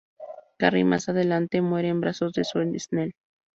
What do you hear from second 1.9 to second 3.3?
brazos de Sue Snell.